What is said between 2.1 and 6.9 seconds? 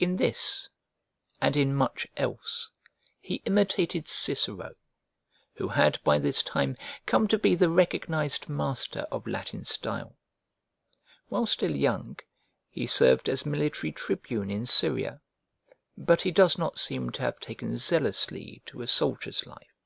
else he imitated Cicero, who had by this time